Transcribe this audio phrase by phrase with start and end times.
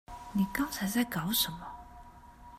[0.33, 1.59] 你剛才在搞什麼？